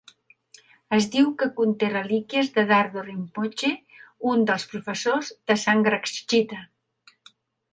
[0.95, 3.71] Es diu que conté relíquies de Dhardo Rimpoche,
[4.33, 6.65] un dels professors de Sangharakshita.